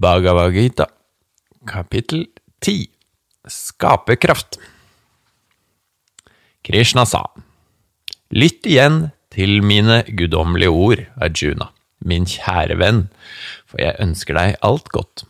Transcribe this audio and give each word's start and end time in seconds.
Bhagavad 0.00 0.54
Gita, 0.54 0.86
kapittel 1.66 2.22
10 2.64 2.86
Skaperkraft 3.44 4.56
Krishna 6.64 7.04
sa, 7.04 7.20
Lytt 8.32 8.64
igjen 8.64 9.10
til 9.28 9.58
mine 9.60 9.98
guddommelige 10.08 10.72
ord, 10.72 11.04
Arjuna, 11.20 11.68
min 12.00 12.24
kjære 12.24 12.78
venn, 12.80 13.02
for 13.68 13.84
jeg 13.84 14.00
ønsker 14.00 14.40
deg 14.40 14.56
alt 14.64 14.88
godt. 14.96 15.26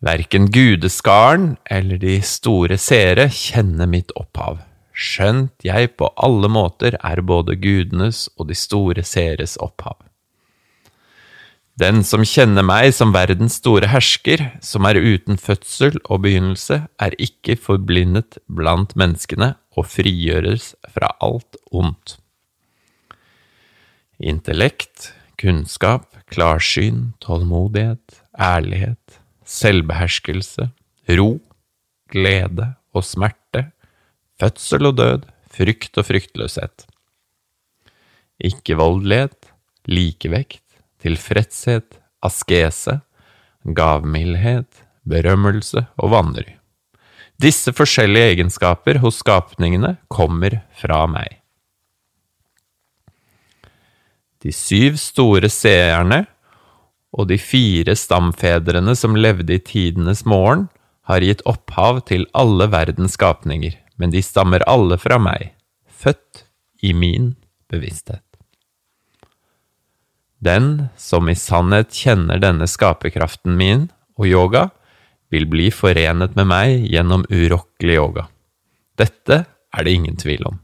Verken 0.00 0.48
gudeskaren 0.48 1.58
eller 1.68 2.00
de 2.00 2.22
store 2.24 2.80
seere 2.80 3.28
kjenner 3.28 3.90
mitt 3.98 4.16
opphav, 4.16 4.62
skjønt 4.96 5.52
jeg 5.60 5.92
på 6.00 6.08
alle 6.16 6.48
måter 6.48 6.96
er 7.04 7.20
både 7.20 7.60
gudenes 7.60 8.30
og 8.38 8.48
de 8.48 8.56
store 8.56 9.04
seeres 9.04 9.60
opphav. 9.60 10.07
Den 11.78 12.00
som 12.02 12.24
kjenner 12.26 12.64
meg 12.66 12.90
som 12.96 13.12
verdens 13.14 13.60
store 13.60 13.86
hersker, 13.92 14.40
som 14.64 14.86
er 14.88 14.98
uten 14.98 15.38
fødsel 15.38 16.00
og 16.08 16.24
begynnelse, 16.24 16.80
er 16.98 17.14
ikke 17.22 17.54
forblindet 17.54 18.40
blant 18.50 18.96
menneskene 18.98 19.52
og 19.78 19.86
frigjøres 19.86 20.72
fra 20.90 21.12
alt 21.22 21.60
ondt. 21.70 22.16
Intellekt, 24.18 25.12
kunnskap, 25.38 26.10
klarsyn, 26.26 27.12
tålmodighet, 27.22 28.24
ærlighet, 28.34 29.20
selvbeherskelse, 29.46 30.72
ro, 31.14 31.30
glede 32.10 32.72
og 32.90 33.06
smerte, 33.06 33.68
fødsel 34.40 34.90
og 34.90 34.98
død, 34.98 35.30
frykt 35.54 36.02
og 36.02 36.10
fryktløshet. 36.10 36.88
Ikke 38.42 38.74
voldelighet, 38.82 39.52
likevekt, 39.86 40.64
tilfredshet, 41.02 41.98
askese, 42.24 43.00
gavmildhet, 43.64 44.84
berømmelse 45.08 45.86
og 45.96 46.12
vanry. 46.14 46.56
Disse 47.38 47.72
forskjellige 47.72 48.32
egenskaper 48.34 48.98
hos 49.02 49.20
skapningene 49.22 49.96
kommer 50.10 50.60
fra 50.74 51.04
meg. 51.10 51.38
De 54.42 54.50
syv 54.54 54.98
store 54.98 55.50
seerne 55.50 56.24
og 57.14 57.28
de 57.30 57.38
fire 57.40 57.94
stamfedrene 57.96 58.94
som 58.98 59.16
levde 59.16 59.56
i 59.56 59.62
tidenes 59.64 60.24
morgen, 60.28 60.68
har 61.08 61.24
gitt 61.24 61.40
opphav 61.48 62.02
til 62.10 62.26
alle 62.36 62.66
verdens 62.68 63.14
skapninger, 63.16 63.72
men 63.96 64.12
de 64.12 64.20
stammer 64.22 64.60
alle 64.68 64.98
fra 65.00 65.16
meg, 65.16 65.54
født 65.88 66.44
i 66.84 66.92
min 66.92 67.32
bevissthet. 67.72 68.27
Den 70.38 70.88
som 70.96 71.28
i 71.28 71.34
sannhet 71.34 71.94
kjenner 71.94 72.38
denne 72.42 72.68
skaperkraften 72.70 73.56
min 73.58 73.88
og 74.18 74.28
yoga, 74.30 74.68
vil 75.28 75.44
bli 75.50 75.68
forenet 75.74 76.36
med 76.38 76.48
meg 76.48 76.86
gjennom 76.88 77.26
urokkelig 77.28 77.98
yoga. 77.98 78.24
Dette 78.96 79.44
er 79.44 79.84
det 79.84 79.92
ingen 79.92 80.16
tvil 80.16 80.46
om. 80.48 80.60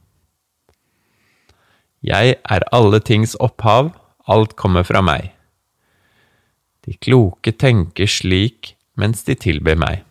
Jeg 2.05 2.37
er 2.37 2.67
alle 2.73 3.01
tings 3.01 3.35
opphav, 3.41 3.93
alt 4.29 4.57
kommer 4.61 4.87
fra 4.89 5.03
meg. 5.05 5.33
De 6.85 6.97
kloke 7.01 7.53
tenker 7.53 8.09
slik 8.09 8.75
mens 9.01 9.25
de 9.25 9.37
tilber 9.37 9.77
meg. 9.77 10.03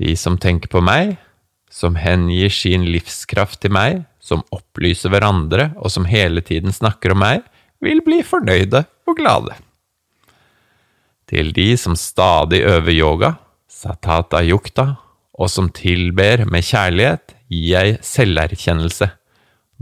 De 0.00 0.16
som 0.16 0.38
tenker 0.40 0.72
på 0.72 0.80
meg, 0.84 1.16
som 1.72 1.96
hengir 2.00 2.52
sin 2.52 2.84
livskraft 2.88 3.60
til 3.62 3.72
meg, 3.76 4.02
som 4.22 4.44
opplyser 4.54 5.10
hverandre 5.12 5.72
og 5.82 5.90
som 5.90 6.06
hele 6.06 6.42
tiden 6.46 6.74
snakker 6.74 7.14
om 7.14 7.22
meg, 7.24 7.42
vil 7.82 8.00
bli 8.06 8.20
fornøyde 8.22 8.84
og 9.10 9.18
glade. 9.18 9.56
Til 11.26 11.50
de 11.56 11.72
som 11.80 11.96
stadig 11.98 12.62
øver 12.68 12.94
yoga, 12.94 13.34
satata 13.66 14.42
yukta, 14.44 14.92
og 15.32 15.50
som 15.50 15.70
tilber 15.74 16.44
med 16.46 16.62
kjærlighet, 16.68 17.34
gir 17.50 17.68
jeg 17.72 17.98
selverkjennelse, 18.04 19.08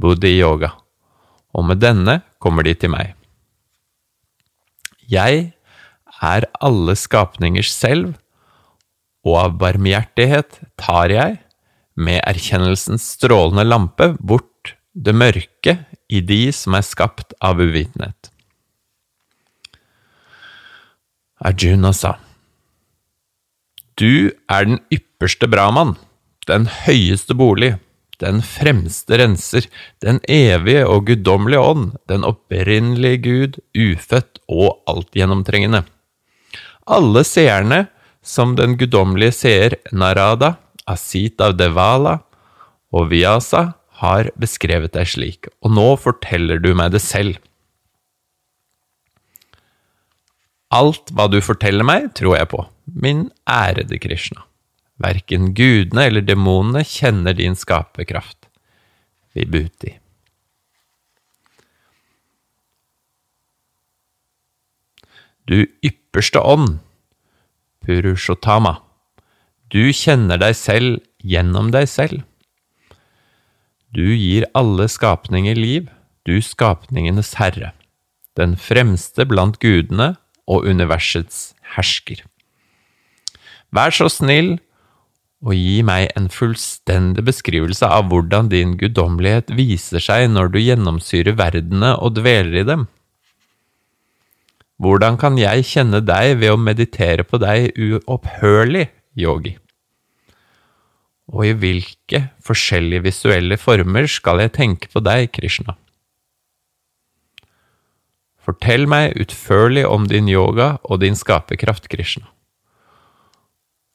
buddhi 0.00 0.38
yoga, 0.38 0.72
og 1.52 1.66
med 1.68 1.82
denne 1.82 2.20
kommer 2.40 2.64
de 2.64 2.74
til 2.78 2.94
meg. 2.94 3.12
Jeg 5.10 5.50
er 6.22 6.46
alle 6.62 6.94
skapningers 6.96 7.72
selv, 7.74 8.14
og 9.26 9.36
av 9.42 9.56
barmhjertighet 9.60 10.60
tar 10.80 11.12
jeg, 11.12 11.40
med 12.00 12.22
erkjennelsens 12.26 13.04
strålende 13.16 13.66
lampe 13.68 14.14
bort 14.18 14.74
det 14.94 15.14
mørke 15.14 15.76
i 16.10 16.20
de 16.24 16.42
som 16.54 16.74
er 16.74 16.86
skapt 16.86 17.34
av 17.44 17.60
uvitenhet. 17.60 18.30
Arjuna 21.40 21.92
sa, 21.96 22.16
Du 23.96 24.32
er 24.48 24.66
den 24.66 24.80
ypperste 24.92 25.48
Brahman, 25.48 25.94
den 26.48 26.66
høyeste 26.66 27.36
bolig, 27.36 27.74
den 28.20 28.42
fremste 28.44 29.16
renser, 29.20 29.66
den 30.04 30.20
evige 30.28 30.84
og 30.88 31.06
guddommelige 31.08 31.64
ånd, 31.64 31.86
den 32.08 32.26
opprinnelige 32.28 33.22
Gud, 33.24 33.58
ufødt 33.72 34.42
og 34.48 34.82
altgjennomtrengende. 34.90 35.84
Alle 36.84 37.24
seerne, 37.24 37.86
som 38.20 38.56
den 38.56 38.76
guddommelige 38.76 39.32
seer 39.32 39.78
Narada, 39.92 40.58
Asit 40.90 41.40
av 41.44 41.56
Devala 41.58 42.18
og 42.90 43.10
Vyasa 43.12 43.70
har 44.00 44.30
beskrevet 44.40 44.94
deg 44.96 45.08
slik, 45.08 45.48
og 45.62 45.74
nå 45.76 45.86
forteller 46.00 46.60
du 46.62 46.72
meg 46.76 46.94
det 46.94 47.02
selv. 47.04 47.38
Alt 50.70 51.10
hva 51.14 51.26
du 51.30 51.40
forteller 51.42 51.86
meg, 51.86 52.12
tror 52.18 52.38
jeg 52.38 52.50
på, 52.52 52.62
min 52.86 53.26
ærede 53.50 53.98
Krishna. 54.02 54.44
Verken 55.00 55.50
gudene 55.56 56.06
eller 56.10 56.24
demonene 56.24 56.84
kjenner 56.86 57.34
din 57.36 57.56
skaperkraft. 57.58 58.46
Vibhuti. 59.34 59.96
Du 65.50 65.64
ypperste 65.82 66.42
ånd, 66.46 66.78
Purushottama. 67.82 68.76
Du 69.70 69.92
kjenner 69.94 70.40
deg 70.40 70.56
selv 70.58 70.98
gjennom 71.22 71.70
deg 71.70 71.86
selv. 71.90 72.24
Du 73.94 74.06
gir 74.14 74.46
alle 74.54 74.86
skapninger 74.90 75.58
liv, 75.58 75.86
du 76.26 76.38
skapningenes 76.42 77.36
herre, 77.38 77.72
den 78.38 78.56
fremste 78.58 79.26
blant 79.26 79.58
gudene 79.62 80.14
og 80.50 80.66
universets 80.66 81.52
hersker. 81.76 82.24
Vær 83.70 83.94
så 83.94 84.08
snill 84.10 84.56
og 85.40 85.54
gi 85.56 85.80
meg 85.86 86.10
en 86.18 86.26
fullstendig 86.32 87.24
beskrivelse 87.30 87.86
av 87.86 88.10
hvordan 88.10 88.50
din 88.52 88.74
guddommelighet 88.80 89.54
viser 89.56 90.02
seg 90.02 90.26
når 90.34 90.52
du 90.52 90.58
gjennomsyrer 90.60 91.38
verdene 91.38 91.94
og 91.96 92.18
dveler 92.18 92.60
i 92.60 92.66
dem. 92.66 92.88
Hvordan 94.80 95.18
kan 95.20 95.38
jeg 95.38 95.66
kjenne 95.68 96.02
deg 96.04 96.38
ved 96.40 96.54
å 96.54 96.60
meditere 96.60 97.24
på 97.24 97.40
deg 97.40 97.70
uopphørlig, 97.76 98.88
yogi? 99.16 99.59
Og 101.30 101.46
i 101.46 101.54
hvilke 101.54 102.24
forskjellige 102.42 103.04
visuelle 103.06 103.58
former 103.60 104.08
skal 104.10 104.42
jeg 104.42 104.54
tenke 104.56 104.90
på 104.90 105.02
deg, 105.04 105.30
Krishna? 105.36 105.76
Fortell 108.40 108.88
meg 108.90 109.14
utførlig 109.20 109.84
om 109.86 110.08
din 110.10 110.28
yoga 110.30 110.72
og 110.82 111.02
din 111.04 111.18
skaperkraft, 111.18 111.86
Krishna. 111.92 112.26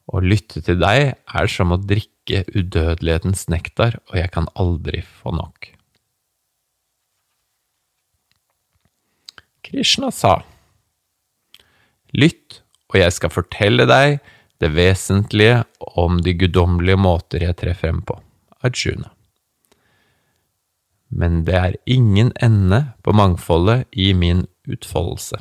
Å 0.06 0.22
lytte 0.22 0.62
til 0.64 0.78
deg 0.80 1.16
er 1.18 1.50
som 1.50 1.74
å 1.74 1.80
drikke 1.82 2.44
udødelighetens 2.54 3.48
nektar, 3.52 3.98
og 4.08 4.20
jeg 4.20 4.30
kan 4.32 4.46
aldri 4.54 5.02
få 5.02 5.34
nok. 5.34 5.72
Krishna 9.66 10.12
sa, 10.14 10.38
Lytt, 12.14 12.62
og 12.92 13.00
jeg 13.00 13.12
skal 13.12 13.32
fortelle 13.34 13.84
deg 13.90 14.20
det 14.60 14.72
vesentlige 14.72 15.64
om 15.78 16.20
de 16.22 16.32
guddommelige 16.32 16.98
måter 17.00 17.44
jeg 17.44 17.56
trer 17.60 17.76
frem 17.76 18.00
på, 18.06 18.16
Arjuna. 18.64 19.10
Men 21.08 21.44
det 21.46 21.54
er 21.54 21.76
ingen 21.86 22.32
ende 22.42 22.80
på 23.04 23.14
mangfoldet 23.14 23.86
i 23.92 24.12
min 24.12 24.46
utfoldelse, 24.66 25.38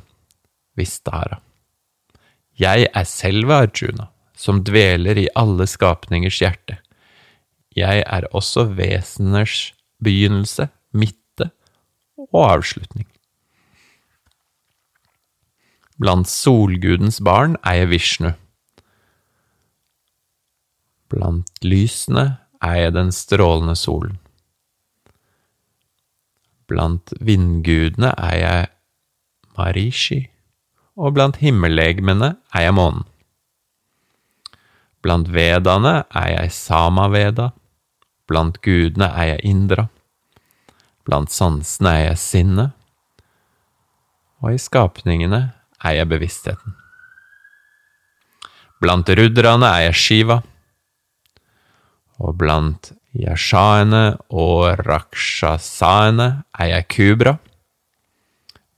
Vistara. 0.75 1.39
Jeg 2.59 2.88
er 2.94 3.07
selve 3.07 3.56
Arjuna, 3.65 4.09
som 4.35 4.62
dveler 4.63 5.18
i 5.18 5.29
alle 5.35 5.68
skapningers 5.68 6.39
hjerte. 6.44 6.77
Jeg 7.75 8.03
er 8.06 8.27
også 8.31 8.68
veseners 8.75 9.73
begynnelse, 10.03 10.69
midte 10.95 11.50
og 12.19 12.45
avslutning. 12.51 13.07
Blant 16.00 16.27
solgudens 16.27 17.21
barn 17.23 17.56
er 17.63 17.81
jeg 17.81 17.91
Vishnu 17.94 18.33
Blant 21.15 21.47
lysene 21.63 22.25
er 22.59 22.77
jeg 22.81 22.94
den 22.97 23.12
strålende 23.15 23.75
solen. 23.79 24.17
Blant 26.67 27.13
vindgudene 27.23 28.09
er 28.19 28.38
jeg 28.41 28.71
Marishi, 29.56 30.25
og 31.00 31.13
blant 31.15 31.38
himmellegemene 31.39 32.33
er 32.51 32.65
jeg 32.65 32.75
månen. 32.75 33.06
Blant 35.06 35.29
vedaene 35.31 36.01
er 36.09 36.31
jeg 36.33 36.56
samaveda, 36.57 37.51
blant 38.27 38.57
gudene 38.65 39.07
er 39.13 39.35
jeg 39.35 39.45
indra, 39.53 39.85
blant 41.06 41.31
sansene 41.31 41.94
er 41.94 42.03
jeg 42.09 42.19
sinnet, 42.23 42.73
og 44.41 44.56
i 44.56 44.59
skapningene 44.59 45.41
er 45.79 45.95
jeg 46.00 46.09
bevisstheten. 46.11 46.75
Blant 48.81 49.07
rudraene 49.15 49.69
er 49.69 49.88
jeg 49.88 50.01
Shiva, 50.01 50.41
og 52.19 52.38
blant 52.39 52.94
yashaene 53.15 54.15
og 54.29 54.79
rakshasaene 54.85 56.29
er 56.59 56.71
jeg 56.71 56.88
Kubra. 56.91 57.35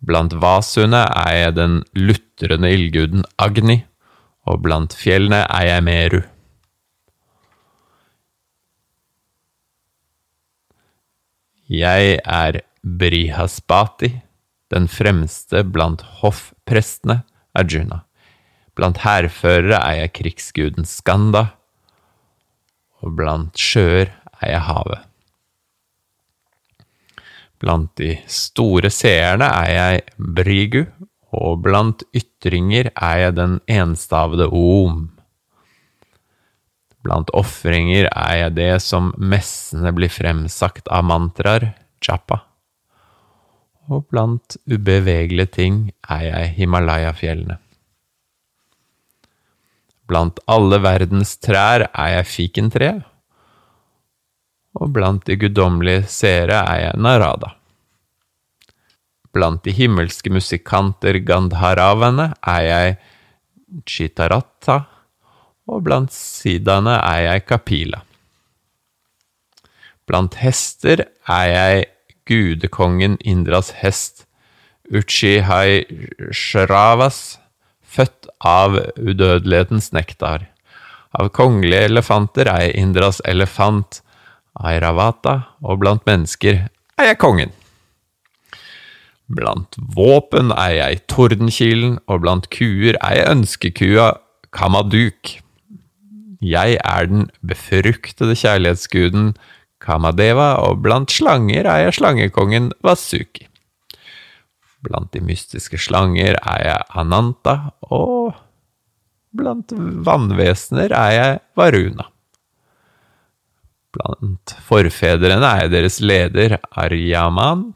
Blant 0.07 0.35
vasuene 0.41 1.03
er 1.09 1.33
jeg 1.35 1.55
den 1.57 1.77
lutrende 1.97 2.71
ildguden 2.73 3.25
Agni, 3.41 3.81
og 4.47 4.61
blant 4.63 4.93
fjellene 4.95 5.43
er 5.43 5.65
jeg 5.71 5.83
Meru. 5.83 6.21
Jeg 11.67 12.19
er 12.23 12.61
Brihaspati, 12.79 14.13
den 14.71 14.87
fremste 14.87 15.65
blant 15.67 16.05
hoffprestene, 16.21 17.23
Arjuna. 17.57 18.05
Blant 18.77 19.01
hærførere 19.03 19.81
er 19.81 20.03
jeg 20.03 20.13
krigsguden 20.13 20.85
Skanda, 20.87 21.56
og 23.07 23.15
blant 23.15 23.59
sjøer 23.59 24.11
er 24.41 24.51
jeg 24.51 24.63
havet. 24.67 25.03
Blant 27.57 27.93
de 27.97 28.13
store 28.29 28.91
seerne 28.93 29.47
er 29.63 29.71
jeg 29.73 30.01
Brigu, 30.17 30.83
og 31.33 31.63
blant 31.65 32.03
ytringer 32.15 32.91
er 32.93 33.21
jeg 33.23 33.37
den 33.39 33.57
enstavede 33.71 34.49
Om. 34.53 35.07
Blant 37.07 37.31
ofringer 37.33 38.09
er 38.11 38.35
jeg 38.43 38.55
det 38.57 38.71
som 38.83 39.13
messene 39.17 39.93
blir 39.95 40.11
fremsagt 40.11 40.89
av 40.91 41.07
mantraer, 41.07 41.71
chapa. 42.03 42.43
Og 43.87 44.03
blant 44.11 44.57
ubevegelige 44.67 45.53
ting 45.55 45.79
er 46.03 46.25
jeg 46.27 46.55
Himalaya-fjellene. 46.59 47.57
Blant 50.07 50.39
alle 50.47 50.79
verdens 50.79 51.35
trær 51.43 51.89
er 51.89 52.09
jeg 52.13 52.27
fikentre, 52.31 52.91
og 54.77 54.91
blant 54.95 55.25
de 55.27 55.35
guddommelige 55.41 56.05
seere 56.11 56.61
er 56.61 56.81
jeg 56.85 57.01
Narada. 57.01 57.55
Blant 59.35 59.63
de 59.65 59.73
himmelske 59.75 60.31
musikanter 60.33 61.19
Gandharavene 61.27 62.31
er 62.39 62.61
jeg 62.65 62.95
Chitaratta, 63.89 64.85
og 65.67 65.83
blant 65.83 66.13
sidaene 66.15 66.95
er 67.01 67.23
jeg 67.25 67.45
Kapila. 67.49 68.03
Blant 70.07 70.37
hester 70.39 71.03
er 71.27 71.47
jeg 71.51 71.87
gudekongen 72.29 73.17
Indras 73.27 73.73
hest, 73.81 74.23
Uchihai 74.87 75.83
Shravas, 76.31 77.41
født 77.97 78.29
av 78.45 78.77
udødelighetens 78.97 79.91
nektar. 79.95 80.45
Av 81.17 81.31
kongelige 81.33 81.87
elefanter 81.89 82.49
er 82.51 82.67
jeg 82.67 82.83
Indras 82.83 83.21
elefant, 83.25 84.01
Airavata, 84.57 85.39
og 85.61 85.81
blant 85.83 86.05
mennesker 86.09 86.67
er 86.97 87.11
jeg 87.11 87.19
kongen. 87.21 87.53
Blant 89.27 89.75
våpen 89.95 90.53
er 90.55 90.73
jeg 90.77 91.01
tordenkilen, 91.11 91.97
og 92.07 92.23
blant 92.23 92.47
kuer 92.53 92.95
er 93.01 93.17
jeg 93.19 93.33
ønskekua 93.33 94.07
Kamaduk. 94.55 95.35
Jeg 96.41 96.77
er 96.79 97.09
den 97.09 97.27
befruktede 97.45 98.37
kjærlighetsguden 98.39 99.33
Kamadeva, 99.83 100.53
og 100.63 100.81
blant 100.85 101.11
slanger 101.11 101.67
er 101.67 101.87
jeg 101.87 101.97
slangekongen 101.99 102.71
Vasuki. 102.85 103.49
Blant 104.85 105.09
de 105.13 105.21
mystiske 105.25 105.79
slanger 105.81 106.37
er 106.37 106.61
jeg 106.63 106.83
Ananta, 107.01 107.55
og 107.81 108.35
blant 109.37 109.73
vannvesener 110.05 110.93
er 110.93 111.15
jeg 111.15 111.39
Varuna. 111.57 112.05
Blant 113.97 114.53
forfedrene 114.67 115.47
er 115.47 115.65
jeg 115.65 115.73
deres 115.73 115.99
leder 116.03 116.57
Aryaman, 116.77 117.71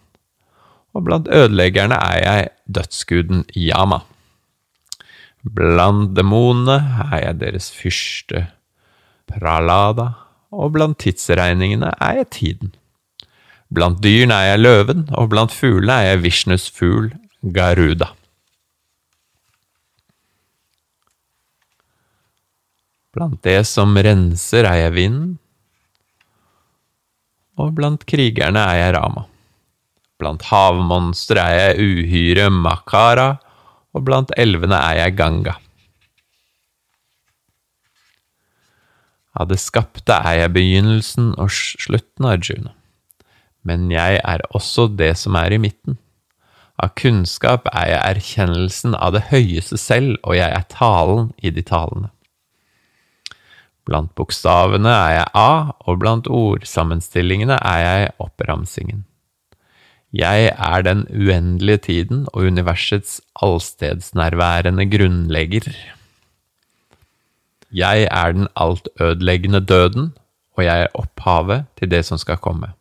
og 0.94 1.06
blant 1.08 1.30
ødeleggerne 1.32 1.98
er 1.98 2.20
jeg 2.22 2.50
dødsguden 2.68 3.46
Yama. 3.56 4.02
Blant 5.42 6.14
demonene 6.18 6.78
er 7.10 7.22
jeg 7.26 7.40
deres 7.42 7.72
fyrste 7.74 8.46
Pralada, 9.32 10.12
og 10.52 10.74
blant 10.76 11.00
tidsregningene 11.00 11.94
er 11.98 12.20
jeg 12.20 12.30
tiden. 12.36 12.76
Blant 13.72 14.02
dyrene 14.04 14.36
er 14.36 14.50
jeg 14.52 14.64
løven, 14.66 15.06
og 15.16 15.30
blant 15.32 15.54
fuglene 15.56 15.96
er 16.02 16.10
jeg 16.10 16.24
Vishnus 16.26 16.66
fugl 16.76 17.14
Garuda. 17.56 18.10
Blant 23.16 23.40
det 23.44 23.62
som 23.68 23.96
renser 23.96 24.68
er 24.68 24.86
jeg 24.86 24.96
vinden, 24.96 25.32
og 27.60 27.74
blant 27.78 28.04
krigerne 28.08 28.62
er 28.72 28.78
jeg 28.80 28.94
Rama. 28.96 29.26
Blant 30.20 30.44
havmonstre 30.52 31.44
er 31.44 31.76
jeg 31.76 31.88
uhyre 31.88 32.50
Makara, 32.54 33.36
og 33.92 34.06
blant 34.08 34.32
elvene 34.40 34.80
er 34.80 35.00
jeg 35.02 35.18
Ganga. 35.20 35.56
Av 39.32 39.48
det 39.48 39.60
skapte 39.64 40.16
er 40.28 40.44
jeg 40.44 40.54
begynnelsen 40.56 41.34
og 41.40 41.52
slutten, 41.56 42.28
Arjuna. 42.28 42.76
Men 43.64 43.92
jeg 43.94 44.22
er 44.24 44.42
også 44.50 44.88
det 44.98 45.14
som 45.22 45.38
er 45.38 45.54
i 45.54 45.62
midten. 45.62 46.00
Av 46.82 46.96
kunnskap 46.98 47.68
er 47.70 47.92
jeg 47.92 48.16
erkjennelsen 48.16 48.96
av 48.98 49.14
det 49.14 49.28
høyeste 49.30 49.78
selv, 49.78 50.16
og 50.24 50.38
jeg 50.40 50.50
er 50.50 50.66
talen 50.72 51.30
i 51.38 51.54
de 51.54 51.62
talene. 51.66 52.10
Blant 53.86 54.14
bokstavene 54.18 54.90
er 54.90 55.14
jeg 55.20 55.30
A, 55.38 55.54
og 55.86 56.02
blant 56.02 56.30
ordsammenstillingene 56.30 57.58
er 57.58 57.80
jeg 57.86 58.12
oppramsingen. 58.22 59.06
Jeg 60.12 60.52
er 60.52 60.84
den 60.84 61.06
uendelige 61.08 61.84
tiden 61.88 62.26
og 62.34 62.50
universets 62.52 63.22
allstedsnærværende 63.42 64.86
grunnlegger. 64.92 65.70
Jeg 67.72 68.08
er 68.12 68.32
den 68.36 68.48
altødeleggende 68.56 69.64
døden, 69.66 70.12
og 70.58 70.66
jeg 70.66 70.82
er 70.82 70.94
opphavet 70.94 71.66
til 71.80 71.92
det 71.92 72.04
som 72.06 72.20
skal 72.20 72.38
komme. 72.38 72.74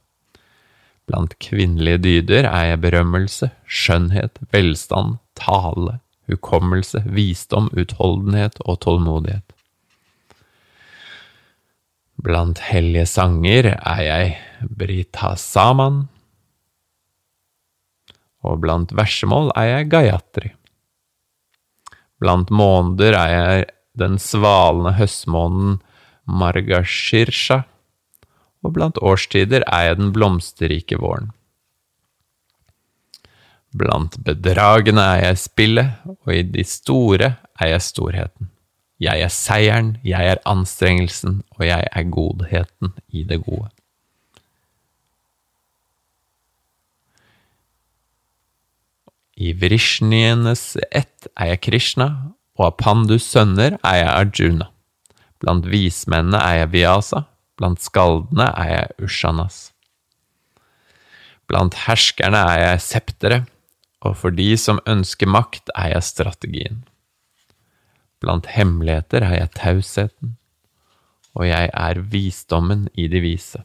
Blant 1.10 1.34
kvinnelige 1.42 1.98
dyder 2.04 2.46
er 2.46 2.68
jeg 2.68 2.82
berømmelse, 2.84 3.48
skjønnhet, 3.66 4.38
velstand, 4.54 5.16
tale, 5.34 5.96
hukommelse, 6.30 7.02
visdom, 7.10 7.66
utholdenhet 7.74 8.60
og 8.62 8.78
tålmodighet. 8.84 9.56
Blant 12.20 12.60
hellige 12.68 13.08
sanger 13.10 13.72
er 13.74 14.02
jeg 14.04 14.36
Brita 14.78 15.32
Saman, 15.40 16.04
og 18.46 18.62
blant 18.62 18.94
versemål 18.96 19.50
er 19.58 19.66
jeg 19.72 19.90
Gayatri. 19.92 20.52
Blant 22.20 22.52
måneder 22.54 23.16
er 23.18 23.34
jeg 23.34 23.66
den 23.98 24.20
svalende 24.22 24.94
høstmånen 25.00 25.80
Margashirsha, 26.30 27.64
og 28.64 28.74
blant 28.76 29.00
årstider 29.00 29.64
er 29.66 29.88
jeg 29.88 30.00
den 30.00 30.12
blomsterrike 30.16 30.98
våren. 31.00 31.30
Blant 33.70 34.18
bedragene 34.26 35.02
er 35.14 35.24
jeg 35.28 35.42
spillet, 35.44 35.92
og 36.26 36.32
i 36.34 36.42
de 36.42 36.64
store 36.66 37.34
er 37.60 37.74
jeg 37.74 37.84
storheten. 37.86 38.50
Jeg 39.00 39.22
er 39.24 39.32
seieren, 39.32 39.94
jeg 40.04 40.26
er 40.34 40.42
anstrengelsen, 40.44 41.40
og 41.56 41.64
jeg 41.64 41.86
er 41.86 42.10
godheten 42.12 42.92
i 43.08 43.22
det 43.24 43.40
gode. 43.46 43.70
I 49.40 49.54
vrishnienes 49.56 50.74
ett 50.92 51.30
er 51.32 51.54
jeg 51.54 51.62
Krishna, 51.64 52.10
og 52.58 52.66
av 52.66 52.76
Pandus 52.82 53.24
sønner 53.24 53.78
er 53.80 53.96
jeg 54.02 54.10
Arjuna. 54.12 54.66
Blant 55.40 55.64
vismennene 55.64 56.36
er 56.44 56.58
jeg 56.58 56.72
Vyasa, 56.74 57.22
blant 57.60 57.82
skaldene 57.84 58.48
er 58.56 58.70
jeg 58.72 59.04
Ushanas. 59.04 59.58
Blant 61.50 61.76
herskerne 61.84 62.40
er 62.54 62.60
jeg 62.62 62.84
septere, 62.86 63.40
og 64.00 64.16
for 64.16 64.32
de 64.32 64.54
som 64.56 64.80
ønsker 64.88 65.28
makt, 65.28 65.68
er 65.76 65.92
jeg 65.92 66.06
strategien. 66.08 66.84
Blant 68.20 68.48
hemmeligheter 68.54 69.26
er 69.26 69.42
jeg 69.42 69.52
tausheten, 69.58 70.38
og 71.36 71.48
jeg 71.48 71.68
er 71.74 72.00
visdommen 72.12 72.88
i 72.96 73.08
de 73.12 73.20
vise. 73.20 73.60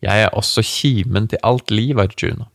Jeg 0.00 0.24
er 0.24 0.32
også 0.32 0.64
kimen 0.64 1.28
til 1.28 1.42
alt 1.44 1.70
liv, 1.70 2.00
Arjuna. 2.00 2.48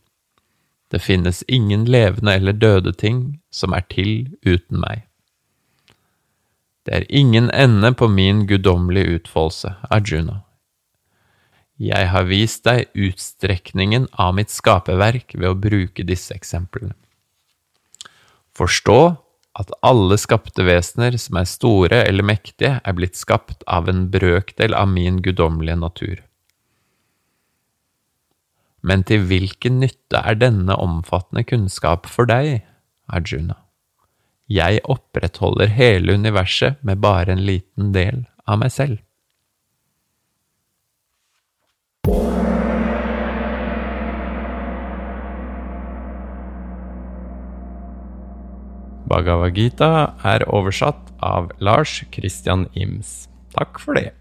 Det 0.90 1.02
finnes 1.02 1.44
ingen 1.48 1.84
levende 1.86 2.34
eller 2.34 2.52
døde 2.52 2.92
ting 2.92 3.40
som 3.50 3.74
er 3.74 3.86
til 3.90 4.34
uten 4.46 4.82
meg. 4.82 5.06
Det 6.86 6.94
er 6.94 7.06
ingen 7.10 7.50
ende 7.50 7.90
på 7.98 8.06
min 8.06 8.44
guddommelige 8.46 9.18
utfoldelse, 9.18 9.72
Arjuna. 9.90 10.40
Jeg 11.82 12.08
har 12.08 12.28
vist 12.30 12.62
deg 12.64 12.86
utstrekningen 12.94 14.06
av 14.14 14.36
mitt 14.38 14.54
skaperverk 14.54 15.34
ved 15.34 15.50
å 15.50 15.58
bruke 15.58 16.06
disse 16.06 16.32
eksemplene. 16.36 16.94
Forstå 18.56 19.00
at 19.58 19.74
alle 19.84 20.16
skapte 20.20 20.64
vesener 20.68 21.18
som 21.20 21.40
er 21.40 21.50
store 21.50 22.00
eller 22.06 22.24
mektige, 22.24 22.78
er 22.78 22.96
blitt 22.96 23.18
skapt 23.18 23.66
av 23.66 23.90
en 23.90 24.06
brøkdel 24.12 24.76
av 24.76 24.88
min 24.92 25.18
guddommelige 25.24 25.80
natur. 25.82 26.22
Men 28.86 29.02
til 29.02 29.26
hvilken 29.26 29.80
nytte 29.82 30.22
er 30.22 30.38
denne 30.38 30.76
omfattende 30.78 31.42
kunnskap 31.48 32.06
for 32.06 32.30
deg, 32.30 32.62
Arjuna? 33.10 33.65
Jeg 34.46 34.78
opprettholder 34.86 35.66
hele 35.74 36.14
universet 36.14 36.78
med 36.86 37.00
bare 37.02 37.34
en 37.34 37.42
liten 37.42 37.90
del 37.94 38.26
av 38.46 38.60
meg 38.62 38.70
selv. 38.70 39.00
Bhagavad 49.06 49.54
Gita 49.54 49.90
er 50.26 50.44
oversatt 50.50 51.10
av 51.22 51.50
Lars 51.58 52.00
Christian 52.14 52.66
Ims. 52.74 53.26
Takk 53.54 53.82
for 53.82 53.98
det. 53.98 54.12